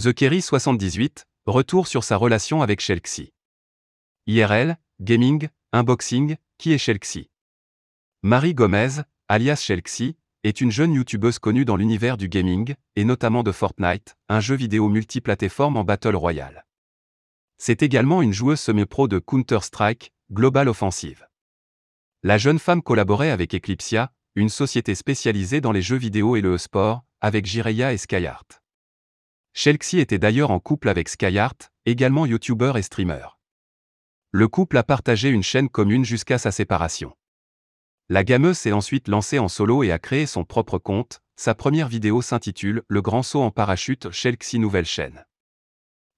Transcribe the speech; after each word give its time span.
The 0.00 0.14
Kerry 0.14 0.40
78, 0.40 1.26
retour 1.44 1.86
sur 1.86 2.02
sa 2.02 2.16
relation 2.16 2.62
avec 2.62 2.80
Shelxie. 2.80 3.34
IRL, 4.26 4.78
gaming, 5.02 5.50
unboxing, 5.72 6.36
qui 6.56 6.72
est 6.72 6.78
Shelxie 6.78 7.28
Marie 8.22 8.54
Gomez, 8.54 9.02
alias 9.28 9.56
Shelxie, 9.56 10.16
est 10.44 10.62
une 10.62 10.70
jeune 10.70 10.94
youtubeuse 10.94 11.38
connue 11.38 11.66
dans 11.66 11.76
l'univers 11.76 12.16
du 12.16 12.30
gaming, 12.30 12.74
et 12.96 13.04
notamment 13.04 13.42
de 13.42 13.52
Fortnite, 13.52 14.16
un 14.30 14.40
jeu 14.40 14.54
vidéo 14.54 14.88
multiplateforme 14.88 15.76
en 15.76 15.84
Battle 15.84 16.16
Royale. 16.16 16.64
C'est 17.58 17.82
également 17.82 18.22
une 18.22 18.32
joueuse 18.32 18.60
semi-pro 18.60 19.08
de 19.08 19.18
Counter-Strike, 19.18 20.14
Global 20.32 20.70
Offensive. 20.70 21.28
La 22.22 22.38
jeune 22.38 22.58
femme 22.58 22.80
collaborait 22.80 23.30
avec 23.30 23.54
Eclipsia, 23.54 24.10
une 24.36 24.48
société 24.48 24.94
spécialisée 24.94 25.60
dans 25.60 25.72
les 25.72 25.82
jeux 25.82 25.98
vidéo 25.98 26.34
et 26.36 26.40
le 26.40 26.54
e-sport, 26.54 27.04
avec 27.20 27.44
Jireya 27.44 27.92
et 27.92 27.98
Skyheart. 27.98 28.61
Shelxie 29.54 30.00
était 30.00 30.18
d'ailleurs 30.18 30.50
en 30.50 30.60
couple 30.60 30.88
avec 30.88 31.08
Skyheart, 31.08 31.72
également 31.84 32.24
youtubeur 32.24 32.78
et 32.78 32.82
streamer. 32.82 33.26
Le 34.30 34.48
couple 34.48 34.78
a 34.78 34.82
partagé 34.82 35.28
une 35.28 35.42
chaîne 35.42 35.68
commune 35.68 36.04
jusqu'à 36.04 36.38
sa 36.38 36.50
séparation. 36.50 37.14
La 38.08 38.24
gameuse 38.24 38.58
s'est 38.58 38.72
ensuite 38.72 39.08
lancée 39.08 39.38
en 39.38 39.48
solo 39.48 39.82
et 39.82 39.92
a 39.92 39.98
créé 39.98 40.26
son 40.26 40.44
propre 40.44 40.78
compte. 40.78 41.22
Sa 41.36 41.54
première 41.54 41.88
vidéo 41.88 42.22
s'intitule 42.22 42.82
Le 42.88 43.02
grand 43.02 43.22
saut 43.22 43.42
en 43.42 43.50
parachute 43.50 44.10
Shelxie 44.10 44.58
Nouvelle 44.58 44.86
chaîne. 44.86 45.24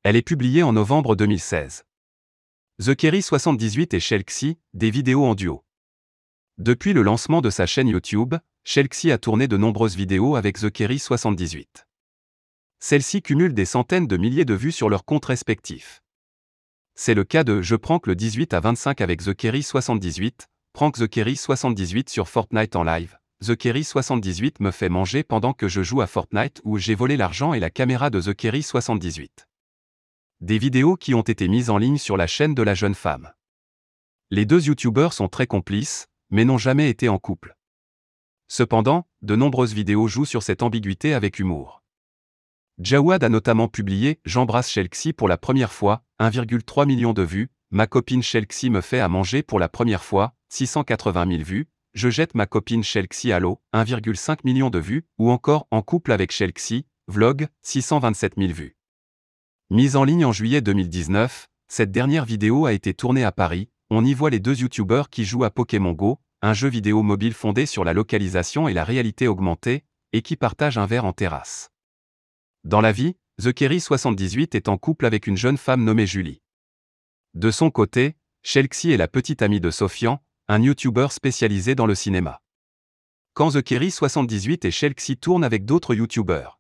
Elle 0.05 0.17
est 0.17 0.23
publiée 0.23 0.63
en 0.63 0.73
novembre 0.73 1.17
2016. 1.17 1.85
The 2.85 2.95
Kerry 2.95 3.23
78 3.23 3.95
et 3.95 4.01
Shelxie, 4.01 4.59
des 4.75 4.91
vidéos 4.91 5.25
en 5.25 5.35
duo. 5.35 5.65
Depuis 6.59 6.93
le 6.93 7.03
lancement 7.03 7.41
de 7.41 7.51
sa 7.51 7.67
chaîne 7.67 7.89
YouTube, 7.89 8.35
Shelxie 8.63 9.11
a 9.11 9.19
tourné 9.19 9.49
de 9.49 9.57
nombreuses 9.57 9.97
vidéos 9.97 10.37
avec 10.37 10.59
The 10.59 10.71
Kerry 10.71 10.99
78. 10.99 11.87
Celles-ci 12.87 13.23
cumulent 13.23 13.55
des 13.55 13.65
centaines 13.65 14.07
de 14.07 14.19
milliers 14.19 14.45
de 14.45 14.53
vues 14.53 14.71
sur 14.71 14.91
leurs 14.91 15.07
comptes 15.07 15.25
respectifs. 15.25 16.03
C'est 16.95 17.15
le 17.15 17.25
cas 17.25 17.43
de 17.43 17.63
Je 17.63 17.77
prank 17.77 18.07
le 18.07 18.15
18 18.15 18.53
à 18.53 18.61
25 18.61 19.01
avec 19.01 19.25
The 19.25 19.33
Kerry 19.33 19.63
78, 19.63 20.51
Prank 20.75 20.99
The 20.99 21.09
Kerry 21.09 21.35
78 21.35 22.11
sur 22.11 22.29
Fortnite 22.29 22.77
en 22.77 22.83
live. 22.83 23.17
The 23.43 23.57
Kerry 23.57 23.85
78 23.85 24.61
me 24.61 24.71
fait 24.71 24.91
manger 24.91 25.23
pendant 25.23 25.55
que 25.55 25.67
je 25.67 25.83
joue 25.83 26.03
à 26.03 26.07
Fortnite 26.07 26.61
où 26.65 26.77
j'ai 26.77 26.95
volé 26.95 27.17
l'argent 27.17 27.55
et 27.55 27.59
la 27.59 27.71
caméra 27.71 28.11
de 28.11 28.21
The 28.21 28.35
Kerry 28.35 28.63
78. 28.63 29.49
Des 30.43 30.59
vidéos 30.59 30.97
qui 30.97 31.15
ont 31.15 31.23
été 31.23 31.49
mises 31.49 31.71
en 31.71 31.79
ligne 31.79 31.97
sur 31.97 32.19
la 32.19 32.27
chaîne 32.27 32.55
de 32.55 32.63
la 32.63 32.75
jeune 32.75 32.95
femme. 32.95 33.33
Les 34.31 34.45
deux 34.45 34.63
youtubeurs 34.67 35.15
sont 35.15 35.29
très 35.29 35.47
complices, 35.47 36.09
mais 36.29 36.45
n'ont 36.45 36.59
jamais 36.59 36.91
été 36.91 37.09
en 37.09 37.19
couple. 37.19 37.57
Cependant, 38.47 39.07
de 39.23 39.37
nombreuses 39.37 39.73
vidéos 39.73 40.07
jouent 40.07 40.27
sur 40.27 40.43
cette 40.43 40.63
ambiguïté 40.63 41.15
avec 41.15 41.39
humour. 41.39 41.81
Jawad 42.81 43.23
a 43.23 43.29
notamment 43.29 43.69
publié 43.69 44.21
J'embrasse 44.25 44.69
Shelxie 44.69 45.13
pour 45.13 45.29
la 45.29 45.39
première 45.39 45.73
fois, 45.73 46.05
1,3 46.21 46.87
million 46.87 47.13
de 47.13 47.23
vues, 47.23 47.51
Ma 47.71 47.87
copine 47.87 48.23
Shelxie 48.23 48.69
me 48.69 48.81
fait 48.81 49.01
à 49.01 49.09
manger 49.09 49.43
pour 49.43 49.59
la 49.59 49.69
première 49.69 50.03
fois, 50.03 50.35
680 50.49 51.27
000 51.29 51.43
vues, 51.45 51.69
Je 51.95 52.11
jette 52.11 52.35
ma 52.35 52.47
copine 52.47 52.83
Shelxie 52.83 53.33
à 53.33 53.39
l'eau, 53.39 53.61
1,5 53.75 54.41
million 54.45 54.71
de 54.71 54.81
vues, 54.81 55.07
ou 55.19 55.31
encore 55.31 55.69
En 55.71 55.83
couple 55.83 56.11
avec 56.11 56.33
Shelxie, 56.33 56.87
Vlog, 57.07 57.47
627 57.63 58.35
000 58.37 58.53
vues. 58.53 58.77
Mise 59.71 59.95
en 59.95 60.03
ligne 60.03 60.25
en 60.25 60.33
juillet 60.33 60.61
2019, 60.61 61.49
cette 61.69 61.93
dernière 61.93 62.25
vidéo 62.25 62.67
a 62.67 62.73
été 62.73 62.93
tournée 62.93 63.25
à 63.25 63.33
Paris, 63.33 63.71
on 63.89 64.05
y 64.05 64.15
voit 64.15 64.31
les 64.31 64.41
deux 64.41 64.61
youtubeurs 64.61 65.11
qui 65.11 65.25
jouent 65.25 65.45
à 65.45 65.51
Pokémon 65.51 65.93
Go, 65.93 66.19
un 66.43 66.55
jeu 66.55 66.69
vidéo 66.69 67.03
mobile 67.03 67.35
fondé 67.35 67.67
sur 67.67 67.85
la 67.85 67.93
localisation 67.93 68.67
et 68.67 68.75
la 68.75 68.85
réalité 68.85 69.29
augmentée, 69.29 69.85
et 70.13 70.23
qui 70.23 70.37
partagent 70.37 70.79
un 70.79 70.87
verre 70.87 71.05
en 71.05 71.13
terrasse. 71.13 71.71
Dans 72.65 72.81
la 72.81 72.93
vie, 72.93 73.15
The 73.43 73.53
Kerry 73.53 73.79
78 73.79 74.55
est 74.55 74.69
en 74.69 74.79
couple 74.79 75.05
avec 75.05 75.27
une 75.27 75.37
jeune 75.37 75.59
femme 75.59 75.85
nommée 75.85 76.07
Julie. 76.07 76.41
De 77.35 77.51
son 77.51 77.71
côté, 77.71 78.17
Shelxie 78.43 78.91
est 78.91 78.97
la 78.97 79.07
petite 79.07 79.43
amie 79.43 79.61
de 79.61 79.71
Sofian, 79.71 80.25
un 80.49 80.63
YouTuber 80.63 81.09
spécialisé 81.11 81.75
dans 81.75 81.85
le 81.85 81.95
cinéma. 81.95 82.41
Quand 83.35 83.51
The 83.51 83.63
Kerry 83.63 83.91
78 83.91 84.65
et 84.65 84.71
Shelxie 84.71 85.19
tournent 85.19 85.45
avec 85.45 85.67
d'autres 85.67 85.95
YouTubers. 85.95 86.59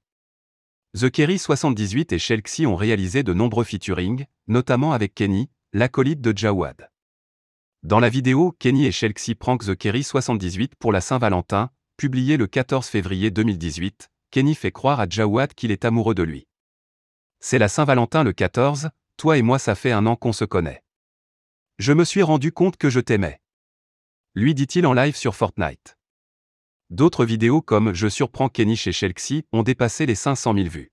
The 0.94 1.10
Kerry 1.10 1.38
78 1.38 2.12
et 2.12 2.18
Shelxie 2.18 2.66
ont 2.66 2.76
réalisé 2.76 3.22
de 3.22 3.32
nombreux 3.32 3.64
featuring, 3.64 4.26
notamment 4.46 4.92
avec 4.92 5.14
Kenny, 5.14 5.48
l'acolyte 5.72 6.20
de 6.20 6.36
Jawad. 6.36 6.90
Dans 7.82 8.00
la 8.00 8.10
vidéo 8.10 8.54
Kenny 8.58 8.84
et 8.84 8.92
Shelxie 8.92 9.34
prank 9.34 9.64
The 9.64 9.74
Kerry 9.74 10.02
78 10.02 10.74
pour 10.74 10.92
la 10.92 11.00
Saint-Valentin, 11.00 11.70
publiée 11.96 12.36
le 12.36 12.46
14 12.46 12.86
février 12.88 13.30
2018, 13.30 14.10
Kenny 14.34 14.56
fait 14.56 14.72
croire 14.72 14.98
à 14.98 15.06
Jawad 15.08 15.54
qu'il 15.54 15.70
est 15.70 15.84
amoureux 15.84 16.16
de 16.16 16.24
lui. 16.24 16.48
C'est 17.38 17.60
la 17.60 17.68
Saint-Valentin 17.68 18.24
le 18.24 18.32
14, 18.32 18.90
toi 19.16 19.38
et 19.38 19.42
moi 19.42 19.60
ça 19.60 19.76
fait 19.76 19.92
un 19.92 20.06
an 20.06 20.16
qu'on 20.16 20.32
se 20.32 20.44
connaît. 20.44 20.82
Je 21.78 21.92
me 21.92 22.04
suis 22.04 22.24
rendu 22.24 22.50
compte 22.50 22.76
que 22.76 22.90
je 22.90 22.98
t'aimais. 22.98 23.40
Lui 24.34 24.52
dit-il 24.56 24.88
en 24.88 24.92
live 24.92 25.14
sur 25.14 25.36
Fortnite. 25.36 25.96
D'autres 26.90 27.24
vidéos 27.24 27.62
comme 27.62 27.94
Je 27.94 28.08
surprends 28.08 28.48
Kenny 28.48 28.74
chez 28.74 28.90
Shelxie 28.90 29.44
ont 29.52 29.62
dépassé 29.62 30.04
les 30.04 30.16
500 30.16 30.54
000 30.54 30.66
vues. 30.66 30.90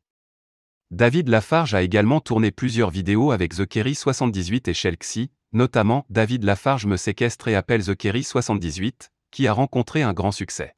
David 0.91 1.27
Lafarge 1.27 1.73
a 1.73 1.81
également 1.81 2.19
tourné 2.19 2.51
plusieurs 2.51 2.91
vidéos 2.91 3.31
avec 3.31 3.55
The 3.55 3.65
Kerry 3.65 3.95
78 3.95 4.67
et 4.67 4.75
Shelxie, 4.75 5.31
notamment 5.51 6.05
David 6.11 6.43
Lafarge 6.43 6.85
me 6.85 6.95
séquestre 6.95 7.47
et 7.47 7.55
appelle 7.55 7.83
The 7.83 7.95
Kerry 7.95 8.23
78, 8.23 9.11
qui 9.31 9.47
a 9.47 9.53
rencontré 9.53 10.03
un 10.03 10.13
grand 10.13 10.31
succès. 10.31 10.75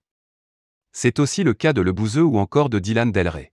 C'est 0.96 1.18
aussi 1.18 1.44
le 1.44 1.56
cas 1.56 1.74
de 1.74 1.82
Le 1.82 1.92
Bouzeux 1.92 2.24
ou 2.24 2.38
encore 2.38 2.70
de 2.70 2.78
Dylan 2.78 3.12
Delray. 3.12 3.53